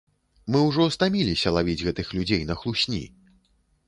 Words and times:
Мы 0.53 0.59
ўжо 0.67 0.85
стаміліся 0.95 1.53
лавіць 1.57 1.75
гэтых 1.87 2.07
людзей 2.19 2.41
на 2.53 2.57
хлусні! 2.63 3.03